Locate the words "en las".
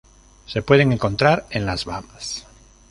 1.51-1.85